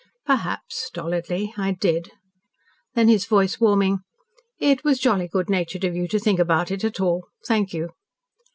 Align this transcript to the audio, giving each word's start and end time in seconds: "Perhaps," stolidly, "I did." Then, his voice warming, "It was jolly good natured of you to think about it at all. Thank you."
"Perhaps," 0.25 0.77
stolidly, 0.87 1.53
"I 1.57 1.73
did." 1.73 2.09
Then, 2.95 3.07
his 3.07 3.27
voice 3.27 3.59
warming, 3.59 3.99
"It 4.57 4.83
was 4.83 4.97
jolly 4.97 5.27
good 5.27 5.47
natured 5.47 5.83
of 5.83 5.95
you 5.95 6.07
to 6.07 6.17
think 6.17 6.39
about 6.39 6.71
it 6.71 6.83
at 6.83 6.99
all. 6.99 7.27
Thank 7.45 7.71
you." 7.71 7.91